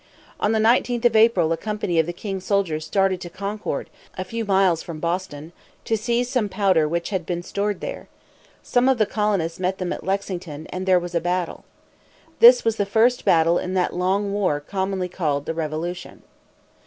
[0.39, 4.23] On the 19th of April a company of the king's soldiers started to Concord, a
[4.23, 5.53] few miles from Boston,
[5.85, 8.07] to seize some powder which had been stored there.
[8.63, 11.65] Some of the colonists met them at Lexington, and there was a battle.
[12.39, 16.23] This was the first battle in that long war commonly called the Revolution.